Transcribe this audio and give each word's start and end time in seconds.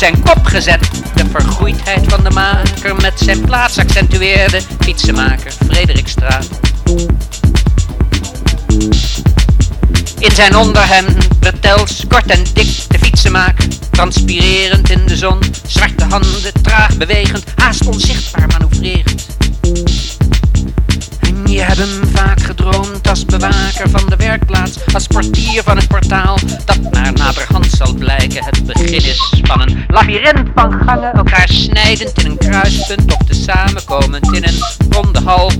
zijn 0.00 0.22
kop 0.22 0.44
gezet. 0.44 0.90
De 1.14 1.24
vergroeidheid 1.30 2.06
van 2.08 2.24
de 2.24 2.30
maker 2.30 2.96
met 2.96 3.12
zijn 3.20 3.40
plaats 3.40 3.78
accentueerde. 3.78 4.60
Fietsenmaker 4.80 5.52
Frederikstraat. 5.66 6.48
In 10.18 10.30
zijn 10.30 10.56
onderhemd 10.56 11.26
vertels 11.40 12.04
kort 12.08 12.26
en 12.26 12.44
dik 12.52 12.88
de 12.88 12.98
fietsenmaker, 12.98 13.64
transpirerend 13.90 14.90
in 14.90 15.06
de 15.06 15.16
zon, 15.16 15.38
zwarte 15.66 16.04
handen 16.04 16.62
traag 16.62 16.96
bewegend, 16.96 17.29
labyrint 30.10 30.48
van 30.54 30.72
gangen, 30.72 31.12
elkaar 31.12 31.48
snijdend 31.48 32.22
in 32.22 32.30
een 32.30 32.38
kruispunt 32.38 33.12
of 33.12 33.26
te 33.26 33.34
samenkomend 33.34 34.32
in 34.32 34.44
een 34.44 34.58
ronde 34.90 35.20
hal. 35.20 35.50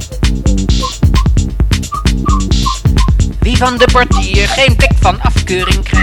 Wie 3.40 3.56
van 3.56 3.78
de 3.78 3.88
portier 3.92 4.48
geen 4.48 4.76
blik 4.76 4.92
van 5.00 5.20
afkeuring 5.20 5.82
krijgt 5.82 5.99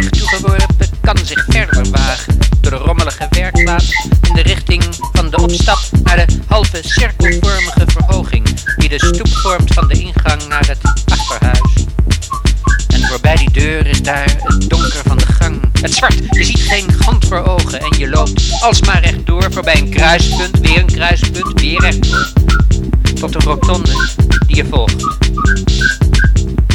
alsmaar 18.61 19.02
rechtdoor 19.02 19.52
voorbij 19.52 19.77
een 19.77 19.90
kruispunt, 19.90 20.60
weer 20.60 20.77
een 20.77 20.86
kruispunt, 20.86 21.61
weer 21.61 21.82
rechtdoor. 21.82 22.27
Tot 23.19 23.36
een 23.36 23.42
rotonde 23.42 23.92
die 24.48 24.56
je 24.56 24.66
volgt. 24.69 25.06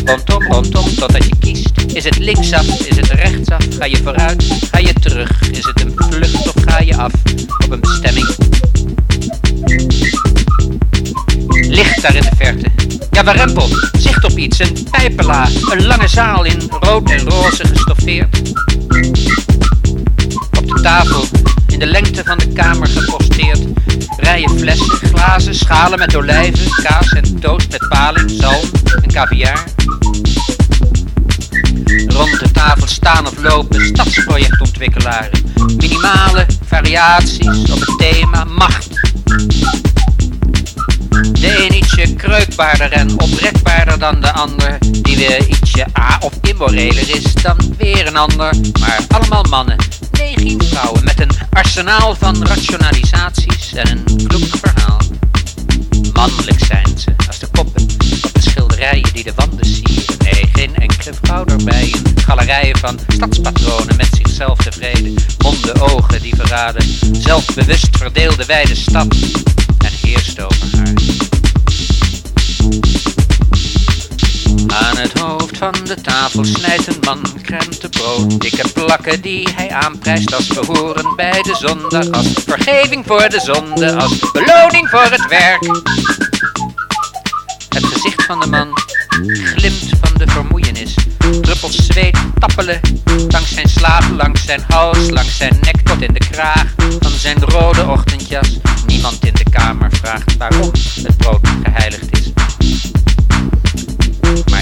Rondom, 0.05 0.52
rondom, 0.52 0.94
totdat 0.94 1.25
je 1.25 1.36
kiest. 1.39 1.70
Is 1.94 2.05
het 2.05 2.19
linksaf, 2.19 2.67
is 2.67 2.97
het 2.97 3.11
rechtsaf? 3.11 3.65
Ga 3.78 3.85
je 3.85 3.97
vooruit, 3.97 4.44
ga 4.70 4.78
je 4.78 4.93
terug? 4.93 5.51
Is 5.51 5.65
het 5.65 5.81
een 5.81 5.93
vlucht 5.97 6.55
of 6.55 6.62
ga 6.67 6.81
je 6.81 6.97
af 6.97 7.12
op 7.65 7.70
een 7.70 7.81
bestemming? 7.81 8.27
Licht 11.49 12.02
daar 12.02 12.15
in 12.15 12.23
de 12.23 12.36
verte. 12.36 12.67
Ja, 13.11 13.25
warempel, 13.25 13.69
zicht 13.93 14.25
op 14.25 14.39
iets, 14.39 14.59
een 14.59 14.86
pijpela, 14.91 15.49
een 15.70 15.86
lange 15.86 16.09
zaal 16.09 16.44
in 16.44 16.70
rood 16.81 17.11
en 17.11 17.20
roze 17.20 17.67
gestoffeerd. 17.67 18.43
Op 20.59 20.67
de 20.67 20.81
tafel, 20.83 21.25
de 21.83 21.89
lengte 21.89 22.23
van 22.25 22.39
de 22.39 22.49
kamer 22.49 22.86
geposteerd, 22.89 23.61
rijen 24.17 24.59
flessen, 24.59 25.09
glazen, 25.09 25.55
schalen 25.55 25.99
met 25.99 26.17
olijven, 26.17 26.83
kaas 26.83 27.09
en 27.09 27.41
toast 27.41 27.70
met 27.70 27.89
paling, 27.89 28.31
zalm 28.31 28.70
en 29.02 29.12
caviar. 29.12 29.65
Rond 32.07 32.39
de 32.39 32.51
tafel 32.52 32.86
staan 32.86 33.27
of 33.27 33.43
lopen 33.43 33.86
stadsprojectontwikkelaren. 33.86 35.31
Minimale 35.77 36.47
variaties 36.65 37.70
op 37.70 37.81
het 37.81 37.99
thema 37.99 38.44
macht. 38.44 39.01
De 41.43 41.65
een 41.65 41.77
ietsje 41.77 42.15
kreukbaarder 42.15 42.93
en 42.93 43.21
oprekbaarder 43.21 43.99
dan 43.99 44.21
de 44.21 44.33
ander, 44.33 44.79
die 44.81 45.17
weer 45.17 45.49
ietsje 45.49 45.87
a 45.99 46.19
of 46.21 46.33
immoreler 46.43 47.17
is 47.17 47.35
dan 47.35 47.75
weer 47.79 48.07
een 48.07 48.17
ander, 48.17 48.55
maar 48.81 49.01
allemaal 49.09 49.43
mannen. 49.43 49.77
19 50.12 50.62
vrouwen 50.69 51.05
met 51.05 51.21
een 51.21 51.31
arsenaal 51.51 52.15
van 52.15 52.47
rationalisaties 52.47 53.75
en 53.75 53.91
een 53.91 54.27
kloek 54.27 54.57
verhaal. 54.61 55.01
Mannelijk 56.12 56.65
zijn 56.65 56.99
ze, 56.99 57.15
als 57.27 57.39
de 57.39 57.47
koppen 57.47 57.83
op 57.83 58.33
de 58.33 58.41
schilderijen 58.41 59.12
die 59.12 59.25
de 59.25 59.33
wanden 59.37 59.67
sieren. 59.67 60.17
Nee, 60.19 60.49
geen 60.53 60.77
enkele 60.77 61.15
vrouw 61.23 61.45
erbij. 61.45 61.89
In 61.89 62.23
galerijen 62.25 62.79
van 62.79 62.99
stadspatronen 63.09 63.97
met 63.97 64.09
zichzelf 64.12 64.59
tevreden. 64.59 65.15
Monden, 65.39 65.81
ogen 65.81 66.23
die 66.23 66.35
verraden. 66.37 66.85
Zelfbewust 67.12 67.97
verdeelde 67.97 68.45
wijde 68.45 68.75
stad. 68.75 69.17
En 69.79 69.93
heerst 70.03 70.41
over 70.41 70.77
haar. 70.77 71.32
Aan 74.66 74.97
het 74.97 75.18
hoofd 75.18 75.58
van 75.58 75.74
de 75.84 76.00
tafel 76.00 76.44
snijdt 76.44 76.86
een 76.86 77.00
man 77.05 77.23
krentenbrood. 77.42 78.41
Dikke 78.41 78.68
plakken 78.73 79.20
die 79.20 79.49
hij 79.55 79.70
aanprijst 79.70 80.34
als 80.34 80.47
behoren 80.47 81.16
bij 81.16 81.42
de 81.42 81.57
zondag. 81.60 82.10
Als 82.10 82.26
vergeving 82.47 83.07
voor 83.07 83.28
de 83.28 83.41
zonde, 83.41 83.94
als 83.94 84.18
beloning 84.32 84.89
voor 84.89 85.07
het 85.10 85.28
werk. 85.28 85.62
Het 87.68 87.84
gezicht 87.84 88.24
van 88.24 88.41
de 88.41 88.47
man 88.47 88.68
glimt 89.55 89.91
van 90.00 90.18
de 90.18 90.26
vermoeienis. 90.26 90.94
Druppels 91.41 91.76
zweet 91.76 92.18
tappelen 92.39 92.81
langs 93.28 93.55
zijn 93.55 93.68
slapen, 93.68 94.16
langs 94.16 94.44
zijn 94.44 94.65
hals, 94.68 95.10
langs 95.10 95.36
zijn 95.36 95.58
nek 95.60 95.81
tot 95.81 96.02
in 96.02 96.12
de 96.12 96.28
kraag 96.31 96.65
van 97.00 97.12
zijn 97.12 97.41
rode 97.41 97.86
ochtendjas. 97.86 98.58
Niemand 98.86 99.24
in 99.24 99.34
de 99.34 99.50
kamer 99.50 99.91
vraagt 99.92 100.36
waarom 100.36 100.70
het 101.02 101.16
brood 101.16 101.49
geheiligd 101.62 102.18
is. 102.18 102.32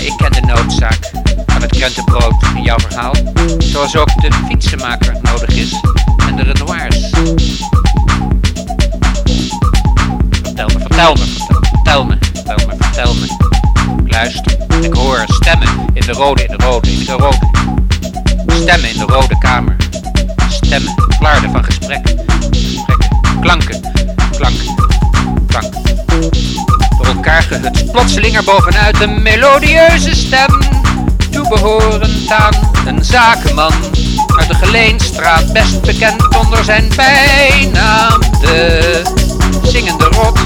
Ik 0.01 0.17
ken 0.17 0.33
de 0.33 0.41
noodzaak 0.41 1.11
van 1.47 1.63
het 1.63 1.71
krentenbrood 1.71 2.35
in 2.55 2.63
jouw 2.63 2.79
verhaal, 2.79 3.15
zoals 3.59 3.97
ook 3.97 4.21
de 4.21 4.33
fietsenmaker 4.49 5.17
nodig 5.23 5.49
is 5.49 5.81
en 6.27 6.37
de 6.37 6.43
Renoirs. 6.43 7.11
Vertel 10.43 10.67
me, 10.67 10.79
vertel 10.79 11.15
me, 11.15 11.25
vertel 11.73 12.05
me, 12.05 12.17
vertel 12.21 12.67
me, 12.67 12.75
vertel 12.79 13.15
me. 13.15 13.27
Ik 14.05 14.13
luister, 14.13 14.57
ik 14.81 14.93
hoor 14.93 15.25
stemmen 15.27 15.69
in 15.93 16.03
de 16.07 16.13
rode, 16.13 16.45
in 16.45 16.57
de 16.57 16.65
rode, 16.65 16.93
in 16.93 17.05
de 17.05 17.13
rode. 17.13 17.49
Stemmen 18.47 18.91
in 18.91 18.99
de 18.99 19.05
rode 19.05 19.39
kamer. 19.39 19.77
Stemmen, 20.49 20.95
flarden 21.19 21.51
van 21.51 21.65
gesprekken. 21.65 22.19
Gesprekken, 22.51 23.41
klanken, 23.41 23.81
klanken, 24.31 24.75
klanken 25.47 26.70
elkaar 27.15 27.43
gehutst. 27.43 27.93
Plotseling 27.93 28.37
er 28.37 28.45
bovenuit 28.45 29.01
een 29.01 29.23
melodieuze 29.23 30.15
stem, 30.15 30.59
toebehorend 31.31 32.31
aan 32.31 32.55
een 32.87 33.05
zakenman 33.05 33.73
uit 34.37 34.49
de 34.49 34.55
Geleenstraat, 34.55 35.53
best 35.53 35.81
bekend 35.81 36.37
onder 36.37 36.65
zijn 36.65 36.93
bijnaam 36.97 38.21
de 38.41 39.03
zingende 39.63 40.05
rot. 40.05 40.39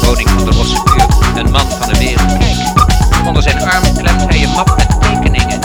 Koning 0.00 0.28
van 0.30 0.44
de 0.44 0.50
rosse 0.50 0.82
buurt, 0.84 1.36
een 1.36 1.50
man 1.50 1.66
van 1.78 1.92
de 1.92 1.98
wereld. 1.98 2.38
Kijk, 2.38 3.26
onder 3.26 3.42
zijn 3.42 3.62
arm 3.62 3.96
klemt 3.96 4.24
hij 4.28 4.42
een 4.42 4.50
map 4.50 4.74
met 4.76 5.00
tekeningen. 5.00 5.60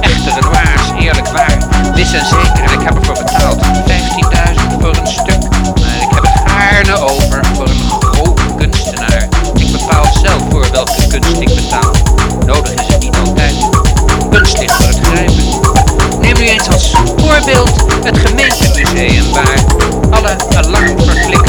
Echte 0.00 0.30
Renoirs, 0.34 1.04
eerlijk 1.04 1.28
waar, 1.28 1.58
wis 1.94 2.12
en 2.12 2.26
zeker, 2.26 2.64
en 2.64 2.80
ik 2.80 2.86
heb 2.86 2.96
ervoor 2.96 3.24
betaald 3.24 3.60
15.000 3.64 4.80
voor 4.80 4.96
een 4.96 5.06
stuk, 5.06 5.40
maar 5.80 5.96
ik 6.00 6.10
heb 6.10 6.22
het 6.22 6.50
gaarne 6.50 6.98
over 6.98 7.49
ik 10.88 11.54
betaal. 11.54 11.92
Nodig 12.46 12.72
is 12.72 12.86
het 12.86 13.02
niet 13.02 13.16
altijd. 13.24 13.54
Kunst 14.30 14.58
ligt 14.58 14.72
voor 14.72 14.86
het 14.86 14.98
grijpen. 15.02 15.44
Neem 16.20 16.34
nu 16.34 16.48
eens 16.48 16.68
als 16.68 16.92
voorbeeld 17.16 17.70
het 18.02 18.18
gemeentemuseum 18.18 19.32
waar 19.32 19.64
alle 20.10 20.36
alarmverklikkers 20.56 20.60
uitmonden 20.60 21.39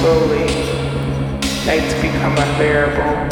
slowly. 0.00 0.46
Nights 1.66 1.92
become 2.00 2.32
unbearable. 2.32 3.28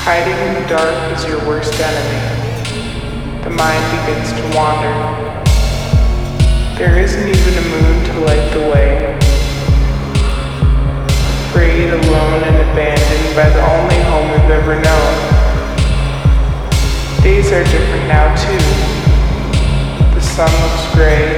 Hiding 0.00 0.38
in 0.46 0.62
the 0.62 0.66
dark 0.68 0.96
is 1.12 1.24
your 1.26 1.38
worst 1.46 1.78
enemy. 1.78 3.44
The 3.44 3.50
mind 3.50 3.84
begins 3.92 4.32
to 4.32 4.56
wander. 4.56 4.94
There 6.78 6.98
isn't 6.98 7.28
even 7.28 7.52
a 7.58 7.66
moon 7.74 8.04
to 8.06 8.12
light 8.24 8.52
the 8.54 8.60
way. 8.72 9.18
Afraid, 11.50 11.90
alone, 11.90 12.42
and 12.44 12.56
abandoned 12.70 13.36
by 13.36 13.50
the 13.50 13.60
only 13.60 14.00
home 14.08 14.30
we've 14.32 14.50
ever 14.50 14.80
known. 14.80 15.14
Days 17.22 17.52
are 17.52 17.64
different 17.64 18.08
now, 18.08 18.34
too. 18.34 18.64
The 20.14 20.22
sun 20.22 20.50
looks 20.62 20.94
gray. 20.94 21.36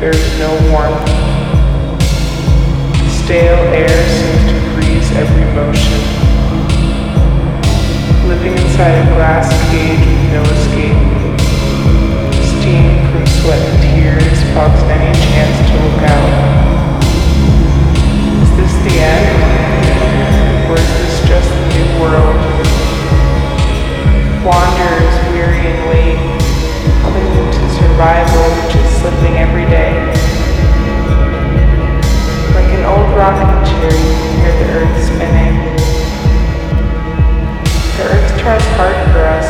There's 0.00 0.38
no 0.40 0.50
warmth. 0.72 1.21
Stale 3.32 3.72
air 3.72 3.88
seems 3.88 4.44
to 4.52 4.60
freeze 4.76 5.10
every 5.16 5.46
motion. 5.56 6.00
Living 8.28 8.52
inside 8.52 8.92
a 8.92 9.08
glass 9.16 9.48
cage 9.72 10.04
with 10.04 10.24
no 10.36 10.42
escape. 10.52 11.00
Steam 12.44 12.92
from 13.08 13.24
sweat 13.40 13.56
and 13.56 13.80
tears 13.88 14.36
fogs 14.52 14.84
any 14.84 15.16
chance 15.32 15.56
to 15.64 15.74
look 15.80 16.02
out. 16.12 16.32
Is 18.44 18.52
this 18.60 18.74
the 18.84 19.00
end? 19.00 20.68
Or 20.68 20.76
is 20.76 20.92
this 21.00 21.24
just 21.24 21.48
the 21.48 21.64
new 21.72 21.88
world? 22.04 22.36
Wanderers 24.44 25.16
weary 25.32 25.72
and 25.72 25.80
late, 25.88 26.20
clinging 27.00 27.48
to 27.48 27.64
survival 27.80 28.44
which 28.60 28.76
is 28.76 29.00
slipping 29.00 29.38
every 29.38 29.64
day. 29.72 30.21
An 32.82 32.88
old 32.88 33.16
rocking 33.16 33.62
chair, 33.70 33.92
you 33.94 34.12
can 34.18 34.32
hear 34.42 34.54
the 34.58 34.66
earth 34.74 35.04
spinning. 35.06 35.54
The 37.96 38.04
earth 38.10 38.40
tries 38.40 38.66
hard 38.74 38.98
for 39.12 39.22
us, 39.22 39.46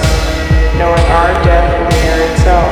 knowing 0.77 1.07
our 1.17 1.33
death 1.43 1.73
will 1.73 1.89
mirror 1.97 2.29
itself. 2.31 2.69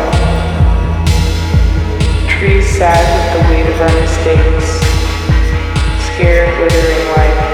Trees 2.28 2.68
sad 2.76 3.00
with 3.08 3.28
the 3.32 3.48
weight 3.48 3.68
of 3.72 3.80
our 3.80 3.94
mistakes, 4.02 4.68
scared, 6.12 6.52
withering 6.60 7.08
life. 7.16 7.49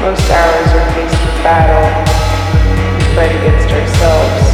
Most 0.00 0.30
hours 0.30 0.70
are 0.78 0.86
faced 0.94 1.18
with 1.18 1.38
battle. 1.42 1.82
We 2.94 3.02
fight 3.18 3.34
against 3.34 3.66
ourselves. 3.66 4.44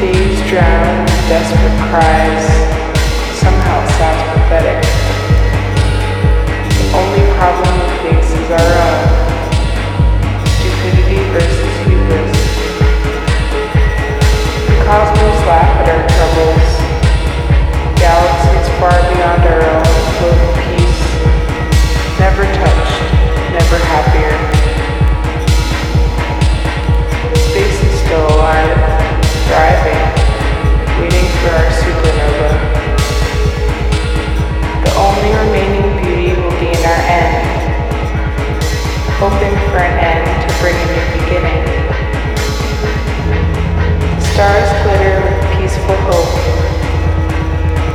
Days 0.00 0.40
drown 0.48 1.04
in 1.04 1.20
desperate 1.28 1.78
cries. 1.92 2.48
Somehow 3.36 3.84
it 3.84 3.92
sounds 4.00 4.22
pathetic. 4.32 4.80
The 6.80 6.88
only 6.96 7.24
problem 7.36 7.76
we 7.76 7.88
face 8.08 8.30
is 8.40 8.48
our 8.56 8.70
own. 8.88 9.04
Stupidity 10.56 11.20
versus 11.36 11.74
hubris. 11.84 12.32
The 14.64 14.76
cosmos 14.88 15.38
laugh 15.44 15.76
at 15.84 15.92
our 15.92 16.04
troubles. 16.08 16.68
Galaxies 18.00 18.68
far 18.80 18.96
beyond 19.12 19.42
our 19.44 19.60
own 19.76 19.92
float 20.16 20.40
peace. 20.64 21.04
Never 22.18 22.44
touched, 22.48 22.85
never 23.56 23.80
happier. 23.88 24.36
Stacy's 27.48 27.96
still 28.04 28.26
alive, 28.36 28.76
thriving, 29.48 30.02
waiting 31.00 31.28
for 31.40 31.50
our 31.56 31.70
supernova. 31.80 32.50
The 34.84 34.92
only 35.00 35.30
remaining 35.40 35.88
beauty 36.04 36.30
will 36.36 36.52
be 36.60 36.68
in 36.68 36.82
our 36.84 37.02
end, 37.16 37.36
hoping 39.16 39.56
for 39.72 39.80
an 39.80 39.96
end 40.04 40.28
to 40.44 40.48
bring 40.60 40.76
a 40.76 40.86
new 40.92 41.06
beginning. 41.16 41.64
Stars 44.36 44.68
glitter 44.84 45.16
with 45.24 45.40
peaceful 45.56 45.96
hope, 46.12 46.34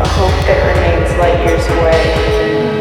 a 0.02 0.10
hope 0.10 0.38
that 0.50 0.60
remains 0.74 1.10
light 1.22 1.38
years 1.46 1.66
away. 1.78 2.81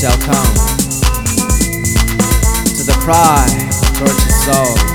shall 0.00 0.16
come 0.20 0.54
to 2.64 2.82
the 2.84 2.96
cry 3.02 3.44
of 3.44 3.98
virgin 3.98 4.30
souls. 4.30 4.89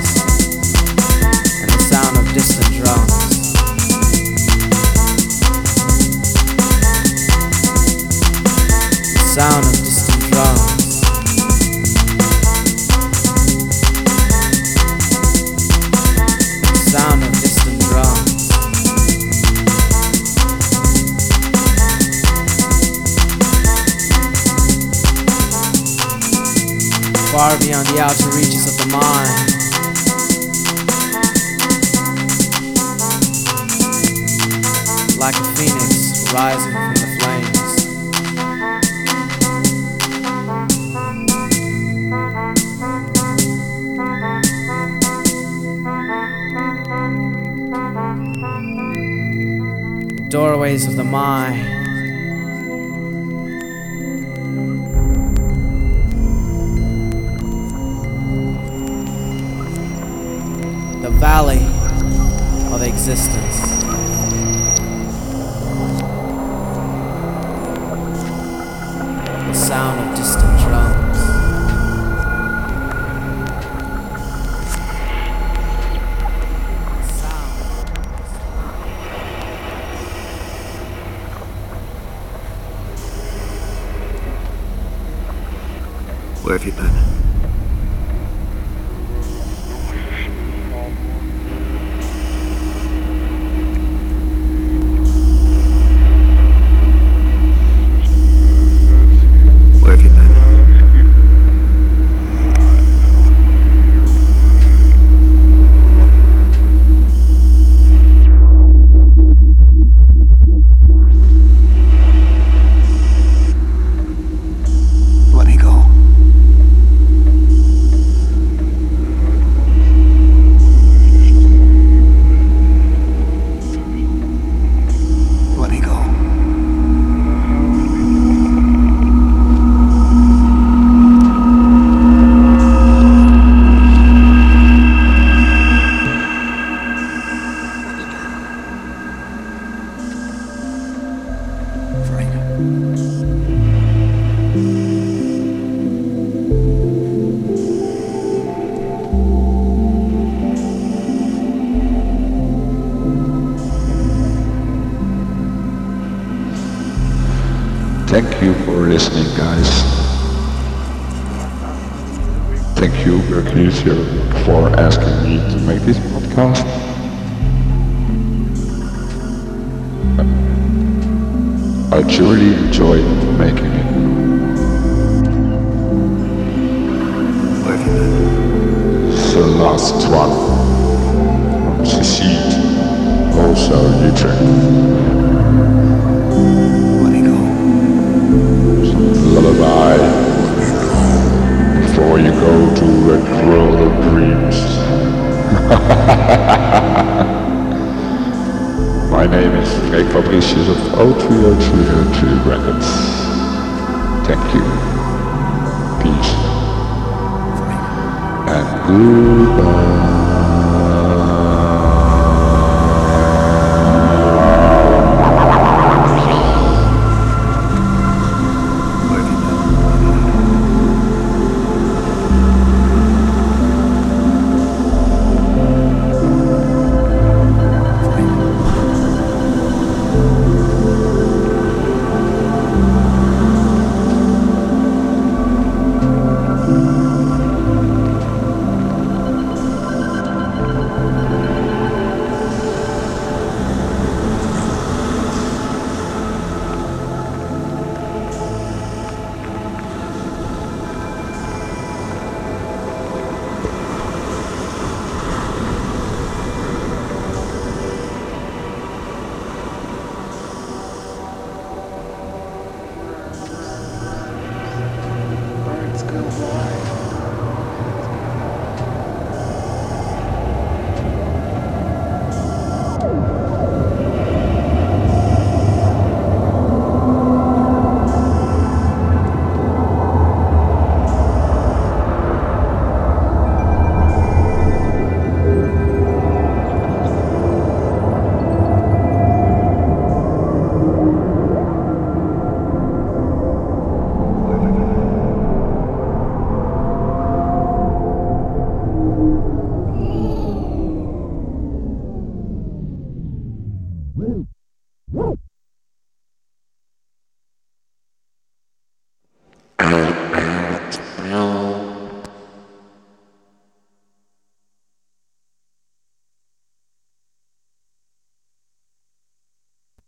the 27.95 28.01
outer 28.01 28.29
reaches 28.35 28.67
of 28.67 28.75
the 28.77 28.87
mind. 28.91 29.29
Like 35.17 35.35
a 35.35 35.43
phoenix 35.55 36.33
rising 36.33 36.73
from 36.73 36.93
the 36.95 37.07
flames. 37.21 37.85
Doorways 50.29 50.85
of 50.85 50.95
the 50.97 51.03
mind. 51.05 51.84